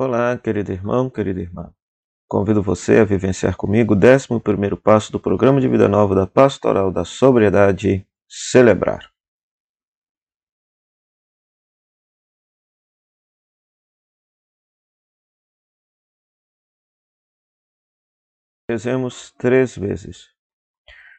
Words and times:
Olá, 0.00 0.38
querido 0.38 0.70
irmão, 0.70 1.10
querida 1.10 1.40
irmã. 1.40 1.74
Convido 2.28 2.62
você 2.62 2.98
a 3.00 3.04
vivenciar 3.04 3.56
comigo 3.56 3.94
o 3.94 3.96
11 3.96 4.76
passo 4.80 5.10
do 5.10 5.18
programa 5.18 5.60
de 5.60 5.66
vida 5.66 5.88
nova 5.88 6.14
da 6.14 6.24
Pastoral 6.24 6.92
da 6.92 7.04
Sobriedade, 7.04 8.06
Celebrar. 8.28 9.10
Rezemos 18.70 19.32
três 19.32 19.76
vezes. 19.76 20.28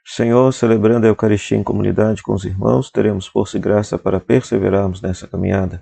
Senhor, 0.06 0.54
celebrando 0.54 1.06
a 1.06 1.10
Eucaristia 1.10 1.58
em 1.58 1.64
comunidade 1.66 2.24
com 2.24 2.34
os 2.34 2.46
irmãos, 2.46 2.90
teremos 2.90 3.28
força 3.28 3.58
e 3.58 3.60
graça 3.60 4.00
para 4.00 4.22
perseverarmos 4.22 5.02
nessa 5.02 5.28
caminhada. 5.28 5.82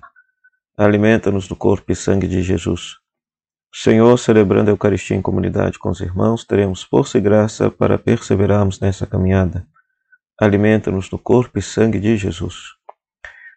Alimenta-nos 0.78 1.48
do 1.48 1.56
corpo 1.56 1.90
e 1.90 1.96
sangue 1.96 2.28
de 2.28 2.40
Jesus. 2.40 2.98
Senhor, 3.74 4.16
celebrando 4.16 4.70
a 4.70 4.72
Eucaristia 4.72 5.16
em 5.16 5.20
comunidade 5.20 5.76
com 5.76 5.90
os 5.90 6.00
irmãos, 6.00 6.44
teremos 6.44 6.84
força 6.84 7.18
e 7.18 7.20
graça 7.20 7.68
para 7.68 7.98
perseverarmos 7.98 8.78
nessa 8.78 9.04
caminhada. 9.04 9.66
Alimenta-nos 10.40 11.08
do 11.08 11.18
corpo 11.18 11.58
e 11.58 11.62
sangue 11.62 11.98
de 11.98 12.16
Jesus. 12.16 12.54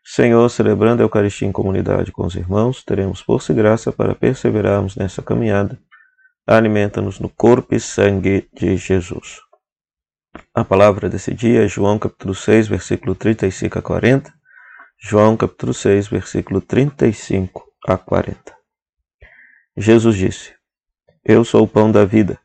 Senhor, 0.03 0.49
celebrando 0.49 1.03
a 1.03 1.05
Eucaristia 1.05 1.47
em 1.47 1.51
comunidade 1.51 2.11
com 2.11 2.25
os 2.25 2.33
irmãos, 2.33 2.83
teremos 2.83 3.21
força 3.21 3.51
e 3.51 3.55
graça 3.55 3.91
para 3.91 4.15
perseverarmos 4.15 4.95
nessa 4.95 5.21
caminhada. 5.21 5.77
Alimenta-nos 6.47 7.19
no 7.19 7.29
corpo 7.29 7.75
e 7.75 7.79
sangue 7.79 8.49
de 8.51 8.75
Jesus. 8.77 9.39
A 10.55 10.65
palavra 10.65 11.07
desse 11.07 11.35
dia 11.35 11.65
é 11.65 11.67
João 11.67 11.99
capítulo 11.99 12.33
6, 12.33 12.67
versículo 12.67 13.13
35 13.13 13.77
a 13.77 13.81
40 13.83 14.40
João 15.03 15.35
capítulo 15.35 15.73
6, 15.73 16.09
versículo 16.09 16.61
35 16.61 17.67
a 17.87 17.97
40. 17.97 18.55
Jesus 19.75 20.15
disse: 20.15 20.53
Eu 21.25 21.43
sou 21.43 21.63
o 21.63 21.67
pão 21.67 21.91
da 21.91 22.05
vida. 22.05 22.39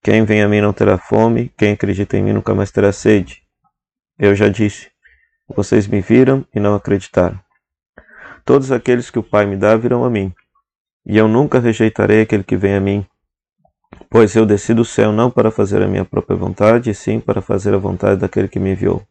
Quem 0.00 0.24
vem 0.24 0.40
a 0.40 0.48
mim 0.48 0.60
não 0.60 0.72
terá 0.72 0.96
fome, 0.96 1.52
quem 1.58 1.72
acredita 1.72 2.16
em 2.16 2.22
mim 2.22 2.32
nunca 2.32 2.54
mais 2.54 2.70
terá 2.70 2.92
sede. 2.92 3.42
Eu 4.16 4.32
já 4.32 4.48
disse: 4.48 4.88
Vocês 5.48 5.88
me 5.88 6.00
viram 6.00 6.46
e 6.54 6.60
não 6.60 6.76
acreditaram. 6.76 7.38
Todos 8.44 8.70
aqueles 8.70 9.10
que 9.10 9.18
o 9.18 9.22
Pai 9.22 9.44
me 9.44 9.56
dá 9.56 9.76
virão 9.76 10.04
a 10.04 10.08
mim, 10.08 10.32
e 11.04 11.18
eu 11.18 11.26
nunca 11.26 11.58
rejeitarei 11.58 12.22
aquele 12.22 12.44
que 12.44 12.56
vem 12.56 12.76
a 12.76 12.80
mim, 12.80 13.04
pois 14.08 14.36
eu 14.36 14.46
desci 14.46 14.72
do 14.72 14.84
céu 14.84 15.10
não 15.10 15.32
para 15.32 15.50
fazer 15.50 15.82
a 15.82 15.88
minha 15.88 16.04
própria 16.04 16.36
vontade, 16.36 16.90
e 16.90 16.94
sim 16.94 17.18
para 17.18 17.42
fazer 17.42 17.74
a 17.74 17.78
vontade 17.78 18.20
daquele 18.20 18.46
que 18.46 18.60
me 18.60 18.70
enviou. 18.70 19.04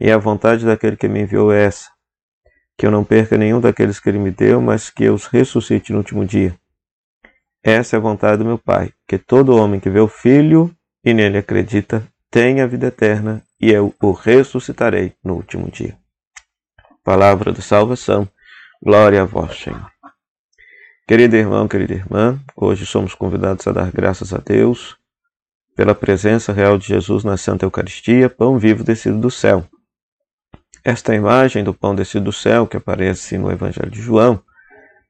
E 0.00 0.10
a 0.10 0.18
vontade 0.18 0.64
daquele 0.64 0.96
que 0.96 1.08
me 1.08 1.22
enviou 1.22 1.52
é 1.52 1.64
essa: 1.64 1.90
que 2.76 2.86
eu 2.86 2.90
não 2.90 3.04
perca 3.04 3.36
nenhum 3.36 3.60
daqueles 3.60 4.00
que 4.00 4.08
ele 4.08 4.18
me 4.18 4.30
deu, 4.30 4.60
mas 4.60 4.90
que 4.90 5.04
eu 5.04 5.14
os 5.14 5.26
ressuscite 5.26 5.92
no 5.92 5.98
último 5.98 6.24
dia. 6.24 6.58
Essa 7.62 7.96
é 7.96 7.98
a 7.98 8.02
vontade 8.02 8.38
do 8.38 8.44
meu 8.44 8.58
Pai, 8.58 8.92
que 9.08 9.16
todo 9.16 9.56
homem 9.56 9.80
que 9.80 9.88
vê 9.88 10.00
o 10.00 10.08
Filho 10.08 10.74
e 11.04 11.14
nele 11.14 11.38
acredita 11.38 12.06
tenha 12.30 12.64
a 12.64 12.66
vida 12.66 12.88
eterna, 12.88 13.42
e 13.60 13.70
eu 13.70 13.94
o 14.02 14.12
ressuscitarei 14.12 15.14
no 15.22 15.34
último 15.34 15.70
dia. 15.70 15.96
Palavra 17.04 17.52
da 17.52 17.62
salvação. 17.62 18.28
Glória 18.82 19.22
a 19.22 19.24
vós, 19.24 19.56
Senhor. 19.60 19.88
Querido 21.06 21.36
irmão, 21.36 21.68
querida 21.68 21.94
irmã, 21.94 22.40
hoje 22.56 22.84
somos 22.84 23.14
convidados 23.14 23.66
a 23.66 23.72
dar 23.72 23.92
graças 23.92 24.32
a 24.32 24.38
Deus 24.38 24.96
pela 25.76 25.94
presença 25.94 26.52
real 26.52 26.78
de 26.78 26.88
Jesus 26.88 27.24
na 27.24 27.36
Santa 27.36 27.64
Eucaristia, 27.64 28.28
pão 28.30 28.58
vivo 28.58 28.82
descido 28.82 29.18
do 29.18 29.30
céu. 29.30 29.64
Esta 30.84 31.14
imagem 31.14 31.64
do 31.64 31.72
pão 31.72 31.94
descido 31.94 32.26
do 32.26 32.32
céu, 32.32 32.66
que 32.66 32.76
aparece 32.76 33.38
no 33.38 33.50
Evangelho 33.50 33.90
de 33.90 34.02
João, 34.02 34.42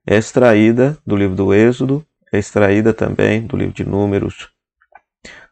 é 0.06 0.16
extraída 0.16 0.96
do 1.04 1.16
livro 1.16 1.34
do 1.34 1.52
Êxodo, 1.52 2.06
é 2.32 2.38
extraída 2.38 2.94
também 2.94 3.44
do 3.44 3.56
livro 3.56 3.74
de 3.74 3.84
Números, 3.84 4.54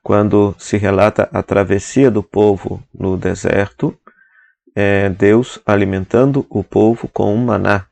quando 0.02 0.54
se 0.58 0.76
relata 0.76 1.28
a 1.32 1.42
travessia 1.42 2.10
do 2.10 2.22
povo 2.22 2.82
no 2.92 3.16
deserto, 3.16 3.96
é 4.74 5.08
Deus 5.08 5.60
alimentando 5.64 6.46
o 6.50 6.64
povo 6.64 7.08
com 7.08 7.34
um 7.34 7.44
maná. 7.44 7.86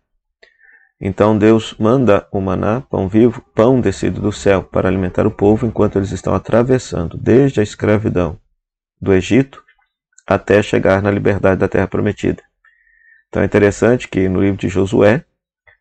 Então 1.01 1.39
Deus 1.39 1.75
manda 1.79 2.27
o 2.31 2.41
maná, 2.41 2.81
pão 2.81 3.09
vivo, 3.09 3.43
pão 3.55 3.81
descido 3.81 4.21
do 4.21 4.33
céu, 4.33 4.63
para 4.63 4.89
alimentar 4.89 5.27
o 5.27 5.31
povo 5.31 5.67
enquanto 5.67 5.97
eles 5.97 6.11
estão 6.11 6.35
atravessando 6.35 7.17
desde 7.17 7.61
a 7.61 7.63
escravidão 7.63 8.39
do 9.01 9.13
Egito 9.13 9.63
até 10.31 10.63
chegar 10.63 11.03
na 11.03 11.11
liberdade 11.11 11.59
da 11.59 11.67
terra 11.67 11.89
prometida. 11.89 12.41
Então 13.29 13.43
é 13.43 13.45
interessante 13.45 14.07
que 14.07 14.29
no 14.29 14.41
livro 14.41 14.57
de 14.57 14.69
Josué, 14.69 15.25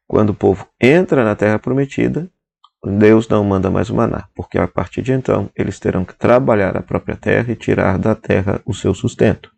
quando 0.08 0.32
o 0.32 0.34
povo 0.34 0.68
entra 0.82 1.24
na 1.24 1.36
terra 1.36 1.60
prometida, 1.60 2.28
Deus 2.84 3.28
não 3.28 3.44
manda 3.44 3.70
mais 3.70 3.92
o 3.92 3.96
maná, 3.96 4.28
porque 4.34 4.58
a 4.58 4.68
partir 4.68 5.04
de 5.04 5.12
então 5.12 5.52
eles 5.56 5.80
terão 5.80 6.04
que 6.04 6.16
trabalhar 6.16 6.76
a 6.76 6.82
própria 6.82 7.16
terra 7.16 7.52
e 7.52 7.56
tirar 7.56 8.00
da 8.00 8.16
terra 8.16 8.60
o 8.66 8.74
seu 8.74 8.96
sustento. 8.96 9.52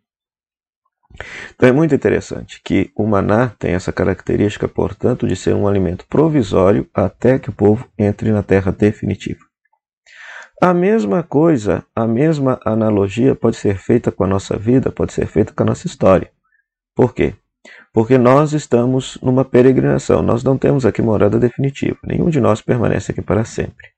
Então 1.54 1.70
é 1.70 1.72
muito 1.72 1.94
interessante 1.94 2.60
que 2.62 2.90
o 2.94 3.06
maná 3.06 3.48
tem 3.58 3.72
essa 3.72 3.92
característica, 3.92 4.68
portanto, 4.68 5.26
de 5.26 5.36
ser 5.36 5.54
um 5.54 5.66
alimento 5.66 6.06
provisório 6.06 6.86
até 6.92 7.38
que 7.38 7.48
o 7.48 7.52
povo 7.52 7.88
entre 7.98 8.30
na 8.30 8.42
terra 8.42 8.70
definitiva. 8.70 9.51
A 10.64 10.72
mesma 10.72 11.24
coisa, 11.24 11.84
a 11.92 12.06
mesma 12.06 12.60
analogia 12.64 13.34
pode 13.34 13.56
ser 13.56 13.76
feita 13.78 14.12
com 14.12 14.22
a 14.22 14.28
nossa 14.28 14.56
vida, 14.56 14.92
pode 14.92 15.12
ser 15.12 15.26
feita 15.26 15.52
com 15.52 15.64
a 15.64 15.66
nossa 15.66 15.88
história. 15.88 16.30
Por 16.94 17.12
quê? 17.12 17.34
Porque 17.92 18.16
nós 18.16 18.52
estamos 18.52 19.18
numa 19.20 19.44
peregrinação, 19.44 20.22
nós 20.22 20.44
não 20.44 20.56
temos 20.56 20.86
aqui 20.86 21.02
morada 21.02 21.36
definitiva, 21.36 21.98
nenhum 22.04 22.30
de 22.30 22.40
nós 22.40 22.62
permanece 22.62 23.10
aqui 23.10 23.20
para 23.20 23.44
sempre. 23.44 23.88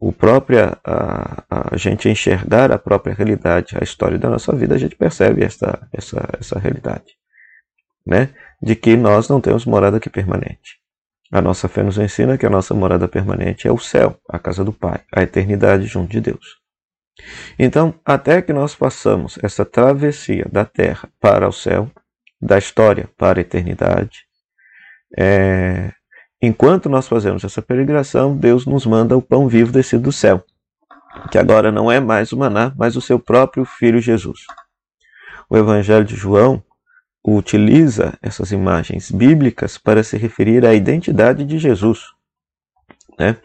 O 0.00 0.12
próprio, 0.12 0.76
a, 0.84 1.44
a 1.48 1.76
gente 1.76 2.08
enxergar 2.08 2.72
a 2.72 2.78
própria 2.78 3.14
realidade, 3.14 3.76
a 3.80 3.84
história 3.84 4.18
da 4.18 4.28
nossa 4.28 4.52
vida, 4.56 4.74
a 4.74 4.78
gente 4.78 4.96
percebe 4.96 5.44
essa, 5.44 5.88
essa, 5.92 6.28
essa 6.40 6.58
realidade, 6.58 7.14
né? 8.04 8.30
De 8.60 8.74
que 8.74 8.96
nós 8.96 9.28
não 9.28 9.40
temos 9.40 9.64
morada 9.64 9.98
aqui 9.98 10.10
permanente. 10.10 10.77
A 11.30 11.42
nossa 11.42 11.68
fé 11.68 11.82
nos 11.82 11.98
ensina 11.98 12.38
que 12.38 12.46
a 12.46 12.50
nossa 12.50 12.74
morada 12.74 13.06
permanente 13.06 13.68
é 13.68 13.72
o 13.72 13.78
céu, 13.78 14.18
a 14.28 14.38
casa 14.38 14.64
do 14.64 14.72
Pai, 14.72 15.02
a 15.14 15.22
eternidade 15.22 15.86
junto 15.86 16.10
de 16.10 16.20
Deus. 16.20 16.56
Então, 17.58 17.94
até 18.04 18.40
que 18.40 18.52
nós 18.52 18.72
façamos 18.74 19.38
essa 19.42 19.64
travessia 19.64 20.46
da 20.50 20.64
terra 20.64 21.08
para 21.20 21.46
o 21.46 21.52
céu, 21.52 21.90
da 22.40 22.56
história 22.56 23.10
para 23.18 23.40
a 23.40 23.42
eternidade, 23.42 24.20
é, 25.18 25.92
enquanto 26.40 26.88
nós 26.88 27.08
fazemos 27.08 27.44
essa 27.44 27.60
peregrinação, 27.60 28.36
Deus 28.36 28.64
nos 28.64 28.86
manda 28.86 29.16
o 29.16 29.22
pão 29.22 29.48
vivo 29.48 29.72
descido 29.72 30.04
do 30.04 30.12
céu, 30.12 30.42
que 31.30 31.36
agora 31.36 31.70
não 31.72 31.90
é 31.90 32.00
mais 32.00 32.32
o 32.32 32.38
maná, 32.38 32.72
mas 32.76 32.96
o 32.96 33.00
seu 33.00 33.18
próprio 33.18 33.64
Filho 33.64 34.00
Jesus. 34.00 34.40
O 35.50 35.56
Evangelho 35.56 36.04
de 36.04 36.14
João 36.14 36.62
utiliza 37.24 38.16
essas 38.22 38.52
imagens 38.52 39.10
bíblicas 39.10 39.76
para 39.76 40.02
se 40.02 40.16
referir 40.16 40.64
à 40.64 40.74
identidade 40.74 41.44
de 41.44 41.58
Jesus. 41.58 42.00
Né? 43.18 43.36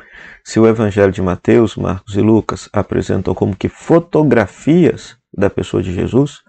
Se 0.43 0.59
o 0.59 0.67
Evangelho 0.67 1.11
de 1.11 1.21
Mateus, 1.21 1.75
Marcos 1.75 2.15
e 2.15 2.21
Lucas 2.21 2.69
apresentam 2.71 3.33
como 3.33 3.55
que 3.55 3.67
fotografias 3.67 5.17
da 5.35 5.49
pessoa 5.49 5.81
de 5.81 5.93
Jesus, 5.93 6.41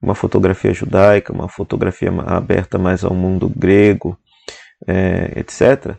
uma 0.00 0.14
fotografia 0.14 0.72
judaica, 0.72 1.32
uma 1.32 1.48
fotografia 1.48 2.10
aberta 2.26 2.78
mais 2.78 3.04
ao 3.04 3.12
mundo 3.12 3.48
grego, 3.48 4.16
é, 4.86 5.32
etc., 5.36 5.96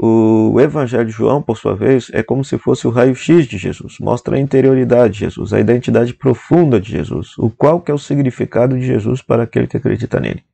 o 0.00 0.60
Evangelho 0.60 1.06
de 1.06 1.10
João, 1.10 1.42
por 1.42 1.58
sua 1.58 1.74
vez, 1.74 2.08
é 2.12 2.22
como 2.22 2.44
se 2.44 2.56
fosse 2.56 2.86
o 2.86 2.90
raio-x 2.90 3.46
de 3.46 3.58
Jesus, 3.58 3.98
mostra 3.98 4.36
a 4.36 4.38
interioridade 4.38 5.14
de 5.14 5.20
Jesus, 5.20 5.52
a 5.52 5.58
identidade 5.58 6.14
profunda 6.14 6.80
de 6.80 6.92
Jesus, 6.92 7.36
o 7.36 7.50
qual 7.50 7.80
que 7.80 7.90
é 7.90 7.94
o 7.94 7.98
significado 7.98 8.78
de 8.78 8.86
Jesus 8.86 9.20
para 9.20 9.42
aquele 9.42 9.66
que 9.66 9.76
acredita 9.76 10.20
nele. 10.20 10.44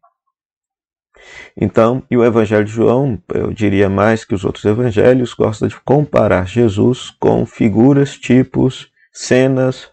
Então, 1.54 2.02
e 2.10 2.16
o 2.16 2.24
Evangelho 2.24 2.64
de 2.64 2.72
João, 2.72 3.22
eu 3.34 3.52
diria 3.52 3.88
mais 3.88 4.24
que 4.24 4.34
os 4.34 4.44
outros 4.44 4.64
evangelhos, 4.64 5.34
gosta 5.34 5.68
de 5.68 5.78
comparar 5.80 6.48
Jesus 6.48 7.10
com 7.10 7.44
figuras, 7.44 8.16
tipos, 8.16 8.90
cenas 9.12 9.90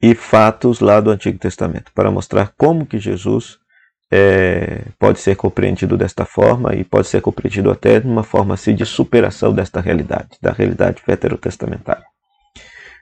e 0.00 0.14
fatos 0.14 0.80
lá 0.80 0.98
do 0.98 1.10
Antigo 1.10 1.38
Testamento, 1.38 1.92
para 1.94 2.10
mostrar 2.10 2.54
como 2.56 2.86
que 2.86 2.98
Jesus 2.98 3.58
é, 4.10 4.82
pode 4.98 5.18
ser 5.18 5.36
compreendido 5.36 5.96
desta 5.96 6.24
forma 6.24 6.74
e 6.74 6.84
pode 6.84 7.08
ser 7.08 7.20
compreendido 7.20 7.70
até 7.70 8.00
de 8.00 8.06
uma 8.06 8.22
forma 8.22 8.54
assim, 8.54 8.74
de 8.74 8.84
superação 8.84 9.52
desta 9.52 9.80
realidade, 9.80 10.38
da 10.40 10.52
realidade 10.52 11.02
veterotestamentária. 11.06 12.04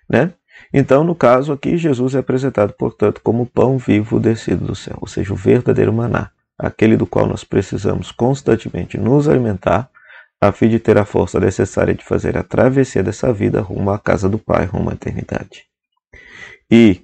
Né? 0.09 0.33
Então, 0.73 1.05
no 1.05 1.15
caso 1.15 1.53
aqui, 1.53 1.77
Jesus 1.77 2.15
é 2.15 2.19
apresentado, 2.19 2.73
portanto, 2.73 3.21
como 3.23 3.47
pão 3.47 3.77
vivo 3.77 4.19
descido 4.19 4.65
do 4.65 4.75
céu, 4.75 4.97
ou 5.01 5.09
seja, 5.09 5.33
o 5.33 5.37
verdadeiro 5.37 5.93
maná, 5.93 6.31
aquele 6.59 6.97
do 6.97 7.07
qual 7.07 7.27
nós 7.27 7.45
precisamos 7.45 8.11
constantemente 8.11 8.97
nos 8.97 9.29
alimentar, 9.29 9.91
a 10.41 10.51
fim 10.51 10.69
de 10.69 10.79
ter 10.79 10.99
a 10.99 11.05
força 11.05 11.39
necessária 11.39 11.95
de 11.95 12.05
fazer 12.05 12.37
a 12.37 12.43
travessia 12.43 13.03
dessa 13.03 13.33
vida 13.33 13.61
rumo 13.61 13.91
à 13.91 13.99
casa 13.99 14.29
do 14.29 14.39
Pai, 14.39 14.65
rumo 14.65 14.91
à 14.91 14.95
eternidade. 14.95 15.67
E 16.71 17.03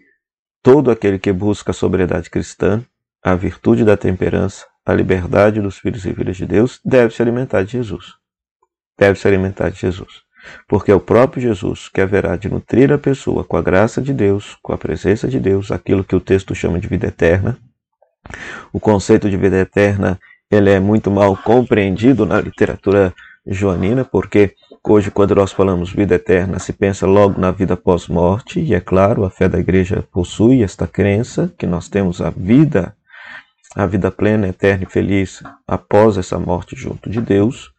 todo 0.62 0.90
aquele 0.90 1.18
que 1.18 1.32
busca 1.32 1.70
a 1.70 1.74
sobriedade 1.74 2.30
cristã 2.30 2.82
a 3.22 3.34
virtude 3.34 3.84
da 3.84 3.96
temperança, 3.96 4.66
a 4.84 4.92
liberdade 4.94 5.60
dos 5.60 5.78
filhos 5.78 6.04
e 6.04 6.14
filhas 6.14 6.36
de 6.36 6.46
Deus, 6.46 6.80
deve 6.84 7.14
se 7.14 7.22
alimentar 7.22 7.62
de 7.62 7.72
Jesus. 7.72 8.14
deve 8.98 9.18
se 9.18 9.28
alimentar 9.28 9.70
de 9.70 9.78
Jesus. 9.78 10.22
Porque 10.66 10.90
é 10.90 10.94
o 10.94 11.00
próprio 11.00 11.42
Jesus 11.42 11.88
que 11.88 12.00
haverá 12.00 12.36
de 12.36 12.48
nutrir 12.48 12.92
a 12.92 12.98
pessoa 12.98 13.44
com 13.44 13.56
a 13.56 13.62
graça 13.62 14.02
de 14.02 14.12
Deus, 14.12 14.56
com 14.62 14.72
a 14.72 14.78
presença 14.78 15.28
de 15.28 15.38
Deus, 15.38 15.70
aquilo 15.70 16.04
que 16.04 16.16
o 16.16 16.20
texto 16.20 16.54
chama 16.54 16.80
de 16.80 16.88
vida 16.88 17.06
eterna. 17.06 17.58
O 18.72 18.80
conceito 18.80 19.30
de 19.30 19.36
vida 19.36 19.56
eterna 19.56 20.18
ele 20.50 20.70
é 20.70 20.80
muito 20.80 21.10
mal 21.10 21.36
compreendido 21.36 22.24
na 22.24 22.40
literatura 22.40 23.14
joanina, 23.46 24.04
porque 24.04 24.54
hoje, 24.82 25.10
quando 25.10 25.34
nós 25.34 25.52
falamos 25.52 25.92
vida 25.92 26.14
eterna, 26.14 26.58
se 26.58 26.72
pensa 26.72 27.06
logo 27.06 27.38
na 27.38 27.50
vida 27.50 27.76
pós-morte, 27.76 28.60
e 28.60 28.74
é 28.74 28.80
claro, 28.80 29.24
a 29.24 29.30
fé 29.30 29.48
da 29.48 29.58
igreja 29.58 30.02
possui 30.10 30.62
esta 30.62 30.86
crença 30.86 31.52
que 31.58 31.66
nós 31.66 31.88
temos 31.88 32.20
a 32.20 32.30
vida, 32.30 32.94
a 33.74 33.86
vida 33.86 34.10
plena, 34.10 34.48
eterna 34.48 34.84
e 34.84 34.90
feliz 34.90 35.42
após 35.66 36.16
essa 36.16 36.38
morte 36.38 36.74
junto 36.76 37.10
de 37.10 37.20
Deus. 37.20 37.70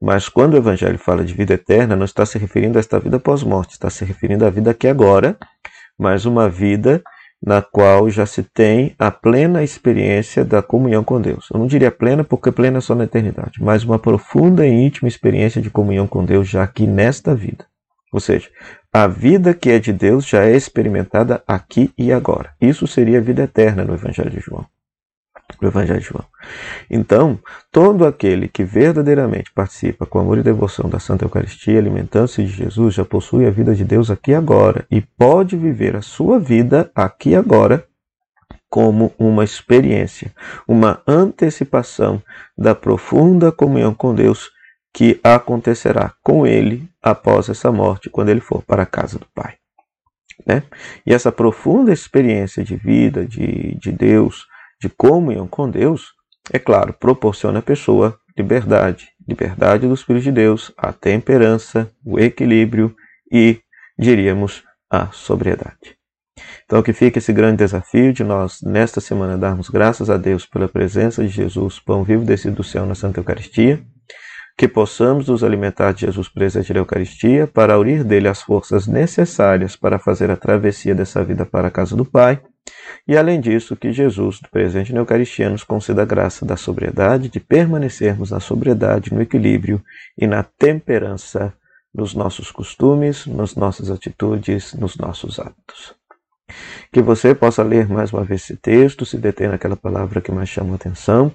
Mas 0.00 0.28
quando 0.28 0.54
o 0.54 0.56
Evangelho 0.56 0.98
fala 0.98 1.24
de 1.24 1.34
vida 1.34 1.54
eterna, 1.54 1.96
não 1.96 2.04
está 2.04 2.26
se 2.26 2.38
referindo 2.38 2.78
a 2.78 2.80
esta 2.80 2.98
vida 2.98 3.18
pós-morte, 3.18 3.72
está 3.72 3.88
se 3.88 4.04
referindo 4.04 4.44
à 4.44 4.50
vida 4.50 4.70
aqui 4.70 4.88
agora, 4.88 5.36
mas 5.98 6.24
uma 6.24 6.48
vida 6.48 7.02
na 7.42 7.60
qual 7.60 8.08
já 8.08 8.24
se 8.24 8.42
tem 8.42 8.94
a 8.98 9.10
plena 9.10 9.62
experiência 9.62 10.44
da 10.44 10.62
comunhão 10.62 11.04
com 11.04 11.20
Deus. 11.20 11.48
Eu 11.52 11.60
não 11.60 11.66
diria 11.66 11.90
plena 11.90 12.24
porque 12.24 12.50
plena 12.50 12.78
é 12.78 12.80
só 12.80 12.94
na 12.94 13.04
eternidade, 13.04 13.62
mas 13.62 13.84
uma 13.84 13.98
profunda 13.98 14.66
e 14.66 14.70
íntima 14.70 15.08
experiência 15.08 15.60
de 15.60 15.70
comunhão 15.70 16.06
com 16.06 16.24
Deus 16.24 16.48
já 16.48 16.62
aqui 16.62 16.86
nesta 16.86 17.34
vida. 17.34 17.66
Ou 18.10 18.20
seja, 18.20 18.48
a 18.92 19.06
vida 19.06 19.52
que 19.52 19.70
é 19.70 19.78
de 19.78 19.92
Deus 19.92 20.26
já 20.26 20.44
é 20.44 20.56
experimentada 20.56 21.42
aqui 21.46 21.92
e 21.98 22.12
agora. 22.12 22.52
Isso 22.60 22.86
seria 22.86 23.18
a 23.18 23.22
vida 23.22 23.42
eterna 23.42 23.84
no 23.84 23.94
Evangelho 23.94 24.30
de 24.30 24.40
João 24.40 24.64
do 25.60 25.66
Evangelho 25.66 26.00
de 26.00 26.06
João. 26.06 26.24
Então, 26.90 27.38
todo 27.70 28.06
aquele 28.06 28.48
que 28.48 28.64
verdadeiramente 28.64 29.52
participa 29.52 30.06
com 30.06 30.18
amor 30.18 30.38
e 30.38 30.42
devoção 30.42 30.88
da 30.88 30.98
Santa 30.98 31.24
Eucaristia, 31.24 31.78
alimentando-se 31.78 32.42
de 32.42 32.50
Jesus, 32.50 32.94
já 32.94 33.04
possui 33.04 33.46
a 33.46 33.50
vida 33.50 33.74
de 33.74 33.84
Deus 33.84 34.10
aqui 34.10 34.34
agora 34.34 34.86
e 34.90 35.00
pode 35.00 35.56
viver 35.56 35.96
a 35.96 36.02
sua 36.02 36.38
vida 36.38 36.90
aqui 36.94 37.34
agora 37.34 37.86
como 38.68 39.14
uma 39.18 39.44
experiência, 39.44 40.32
uma 40.66 41.00
antecipação 41.06 42.20
da 42.58 42.74
profunda 42.74 43.52
comunhão 43.52 43.94
com 43.94 44.14
Deus 44.14 44.50
que 44.92 45.20
acontecerá 45.22 46.12
com 46.22 46.46
ele 46.46 46.88
após 47.02 47.48
essa 47.48 47.70
morte, 47.70 48.10
quando 48.10 48.30
ele 48.30 48.40
for 48.40 48.62
para 48.62 48.82
a 48.82 48.86
casa 48.86 49.18
do 49.18 49.26
Pai. 49.34 49.54
Né? 50.46 50.62
E 51.06 51.14
essa 51.14 51.30
profunda 51.30 51.92
experiência 51.92 52.64
de 52.64 52.76
vida, 52.76 53.24
de, 53.24 53.76
de 53.78 53.92
Deus, 53.92 54.46
de 54.84 54.90
comunhão 54.90 55.48
com 55.48 55.70
Deus, 55.70 56.12
é 56.52 56.58
claro, 56.58 56.92
proporciona 56.92 57.60
à 57.60 57.62
pessoa 57.62 58.18
liberdade, 58.36 59.08
liberdade 59.26 59.86
do 59.86 59.94
Espírito 59.94 60.24
de 60.24 60.32
Deus, 60.32 60.70
a 60.76 60.92
temperança, 60.92 61.90
o 62.04 62.20
equilíbrio 62.20 62.94
e, 63.32 63.60
diríamos, 63.98 64.62
a 64.90 65.10
sobriedade. 65.10 65.96
Então, 66.66 66.82
que 66.82 66.92
fica 66.92 67.18
esse 67.18 67.32
grande 67.32 67.58
desafio 67.58 68.12
de 68.12 68.22
nós, 68.22 68.58
nesta 68.62 69.00
semana, 69.00 69.38
darmos 69.38 69.70
graças 69.70 70.10
a 70.10 70.18
Deus 70.18 70.44
pela 70.44 70.68
presença 70.68 71.22
de 71.22 71.28
Jesus, 71.28 71.80
pão 71.80 72.04
vivo 72.04 72.24
descido 72.24 72.56
do 72.56 72.64
céu 72.64 72.84
na 72.84 72.94
Santa 72.94 73.20
Eucaristia, 73.20 73.82
que 74.58 74.68
possamos 74.68 75.28
nos 75.28 75.42
alimentar 75.42 75.92
de 75.92 76.02
Jesus 76.02 76.28
presente 76.28 76.72
na 76.74 76.80
Eucaristia, 76.80 77.46
para 77.46 77.74
aurir 77.74 78.04
dele 78.04 78.28
as 78.28 78.42
forças 78.42 78.86
necessárias 78.86 79.76
para 79.76 79.98
fazer 79.98 80.30
a 80.30 80.36
travessia 80.36 80.94
dessa 80.94 81.24
vida 81.24 81.46
para 81.46 81.68
a 81.68 81.70
casa 81.70 81.96
do 81.96 82.04
Pai, 82.04 82.42
e 83.06 83.16
além 83.16 83.40
disso, 83.40 83.76
que 83.76 83.92
Jesus, 83.92 84.40
presente 84.50 84.92
na 84.92 85.00
Eucaristia, 85.00 85.50
nos 85.50 85.62
conceda 85.62 86.02
a 86.02 86.06
graça 86.06 86.46
da 86.46 86.56
sobriedade, 86.56 87.28
de 87.28 87.38
permanecermos 87.38 88.30
na 88.30 88.40
sobriedade, 88.40 89.12
no 89.12 89.20
equilíbrio 89.20 89.82
e 90.16 90.26
na 90.26 90.42
temperança 90.42 91.52
nos 91.94 92.14
nossos 92.14 92.50
costumes, 92.50 93.26
nas 93.26 93.54
nossas 93.54 93.90
atitudes, 93.90 94.72
nos 94.72 94.96
nossos 94.96 95.38
atos. 95.38 95.94
Que 96.90 97.02
você 97.02 97.34
possa 97.34 97.62
ler 97.62 97.88
mais 97.88 98.12
uma 98.12 98.24
vez 98.24 98.42
esse 98.42 98.56
texto, 98.56 99.04
se 99.04 99.18
deter 99.18 99.50
naquela 99.50 99.76
palavra 99.76 100.20
que 100.20 100.32
mais 100.32 100.48
chama 100.48 100.72
a 100.72 100.76
atenção, 100.76 101.30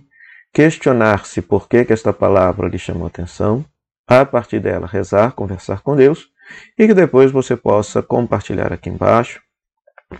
questionar-se 0.51 1.41
por 1.41 1.69
que, 1.69 1.85
que 1.85 1.93
esta 1.93 2.11
palavra 2.11 2.67
lhe 2.67 2.79
chamou 2.79 3.05
atenção, 3.05 3.63
a 4.07 4.25
partir 4.25 4.59
dela 4.59 4.87
rezar, 4.87 5.33
conversar 5.33 5.81
com 5.81 5.95
Deus, 5.95 6.27
e 6.77 6.87
que 6.87 6.95
depois 6.95 7.31
você 7.31 7.55
possa 7.55 8.01
compartilhar 8.01 8.73
aqui 8.73 8.89
embaixo 8.89 9.39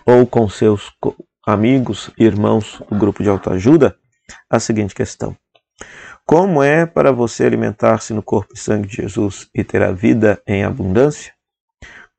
ou 0.06 0.26
com 0.26 0.48
seus 0.48 0.92
amigos, 1.46 2.10
irmãos 2.18 2.82
do 2.90 2.96
grupo 2.96 3.22
de 3.22 3.28
autoajuda, 3.28 3.96
a 4.48 4.60
seguinte 4.60 4.94
questão: 4.94 5.36
Como 6.24 6.62
é 6.62 6.86
para 6.86 7.12
você 7.12 7.44
alimentar-se 7.44 8.12
no 8.12 8.22
corpo 8.22 8.54
e 8.54 8.58
sangue 8.58 8.88
de 8.88 8.96
Jesus 8.96 9.48
e 9.54 9.64
ter 9.64 9.82
a 9.82 9.92
vida 9.92 10.40
em 10.46 10.64
abundância? 10.64 11.32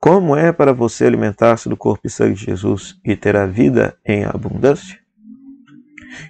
Como 0.00 0.36
é 0.36 0.50
para 0.52 0.72
você 0.72 1.06
alimentar-se 1.06 1.68
do 1.68 1.76
corpo 1.76 2.06
e 2.06 2.10
sangue 2.10 2.34
de 2.34 2.46
Jesus 2.46 2.98
e 3.04 3.14
ter 3.14 3.36
a 3.36 3.46
vida 3.46 3.96
em 4.04 4.24
abundância? 4.24 4.98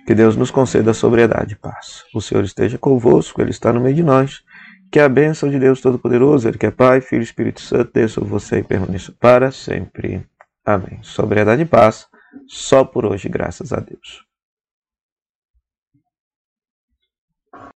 Que 0.07 0.15
Deus 0.15 0.37
nos 0.37 0.51
conceda 0.51 0.93
sobriedade 0.93 1.55
e 1.55 1.57
paz. 1.57 2.05
O 2.15 2.21
Senhor 2.21 2.45
esteja 2.45 2.79
convosco, 2.79 3.41
Ele 3.41 3.51
está 3.51 3.73
no 3.73 3.81
meio 3.81 3.97
de 3.97 4.03
nós. 4.03 4.43
Que 4.91 5.01
a 5.01 5.09
bênção 5.09 5.49
de 5.49 5.59
Deus 5.59 5.81
Todo-Poderoso, 5.81 6.47
Ele 6.47 6.59
que 6.59 6.67
é 6.67 6.71
Pai, 6.71 7.01
Filho 7.01 7.23
e 7.23 7.25
Espírito 7.25 7.63
Santo, 7.63 7.91
desça 7.95 8.17
sobre 8.17 8.29
você 8.29 8.59
e 8.59 8.63
permaneça 8.63 9.13
para 9.19 9.51
sempre. 9.51 10.23
Amém. 10.65 11.03
Sobriedade 11.03 11.63
e 11.63 11.67
paz, 11.67 12.07
só 12.47 12.85
por 12.85 13.05
hoje, 13.05 13.29
graças 13.29 13.73
a 13.73 13.81
Deus. 13.81 14.25